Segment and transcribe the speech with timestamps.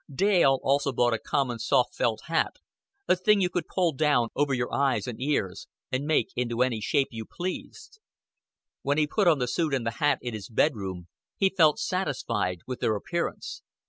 [0.11, 2.55] Dale also bought a common soft felt hat,
[3.07, 6.81] a thing you could pull down over your eyes and ears, and make into any
[6.81, 7.99] shape you pleased.
[8.81, 12.61] When he put on the suit and the hat in his bedroom, he felt satisfied
[12.65, 13.61] with their appearance.